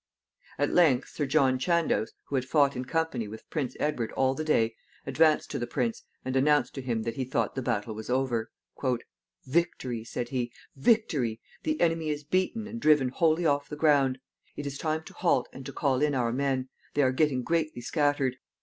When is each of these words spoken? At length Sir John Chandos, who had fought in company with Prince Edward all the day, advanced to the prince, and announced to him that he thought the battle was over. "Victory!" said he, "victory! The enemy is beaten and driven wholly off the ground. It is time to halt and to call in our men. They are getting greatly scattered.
At 0.57 0.73
length 0.73 1.09
Sir 1.09 1.27
John 1.27 1.59
Chandos, 1.59 2.11
who 2.25 2.33
had 2.35 2.45
fought 2.45 2.75
in 2.75 2.85
company 2.85 3.27
with 3.27 3.47
Prince 3.51 3.75
Edward 3.79 4.11
all 4.13 4.33
the 4.33 4.43
day, 4.43 4.75
advanced 5.05 5.51
to 5.51 5.59
the 5.59 5.67
prince, 5.67 6.01
and 6.25 6.35
announced 6.35 6.73
to 6.73 6.81
him 6.81 7.03
that 7.03 7.17
he 7.17 7.23
thought 7.23 7.53
the 7.53 7.61
battle 7.61 7.93
was 7.93 8.09
over. 8.09 8.49
"Victory!" 9.45 10.03
said 10.03 10.29
he, 10.29 10.51
"victory! 10.75 11.39
The 11.61 11.79
enemy 11.79 12.09
is 12.09 12.23
beaten 12.23 12.65
and 12.65 12.81
driven 12.81 13.09
wholly 13.09 13.45
off 13.45 13.69
the 13.69 13.75
ground. 13.75 14.17
It 14.57 14.65
is 14.65 14.79
time 14.79 15.03
to 15.03 15.13
halt 15.13 15.47
and 15.53 15.67
to 15.67 15.71
call 15.71 16.01
in 16.01 16.15
our 16.15 16.33
men. 16.33 16.69
They 16.95 17.03
are 17.03 17.11
getting 17.11 17.43
greatly 17.43 17.81
scattered. 17.83 18.37